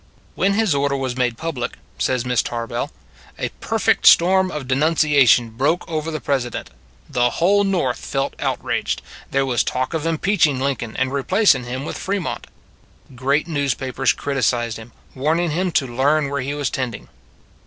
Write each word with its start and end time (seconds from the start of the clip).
When 0.33 0.53
his 0.55 0.73
order 0.73 0.97
was 0.97 1.15
made 1.15 1.37
public, 1.37 1.77
says 1.99 2.25
Miss 2.25 2.41
Tarbell," 2.41 2.91
a 3.37 3.49
perfect 3.61 4.07
storm 4.07 4.49
of 4.49 4.67
denun 4.67 4.95
ciation 4.95 5.51
broke 5.51 5.87
over 5.87 6.09
the 6.09 6.19
President. 6.19 6.71
The 7.07 7.29
whole 7.37 7.63
North 7.63 7.99
felt 8.03 8.33
outraged. 8.39 9.03
There 9.29 9.45
was 9.45 9.63
talk 9.63 9.93
of 9.93 10.07
impeaching 10.07 10.59
Lincoln 10.59 10.95
and 10.97 11.13
replacing 11.13 11.65
him 11.65 11.85
with 11.85 11.99
Fremont. 11.99 12.47
Great 13.13 13.47
newspapers 13.47 14.11
criticized 14.11 14.77
him, 14.77 14.91
warning 15.13 15.51
him 15.51 15.71
to 15.73 15.85
learn 15.85 16.29
where 16.31 16.41
he 16.41 16.55
was 16.55 16.71
tending. 16.71 17.07